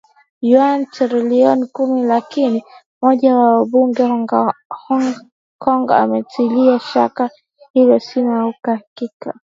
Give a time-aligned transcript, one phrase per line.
[0.49, 2.63] yuan trilioni kumi lakini
[3.01, 4.03] mmoja wa wabunge
[4.87, 5.15] Hong
[5.57, 7.29] Kong ametilia shaka
[7.73, 9.33] hilo Sina uhakika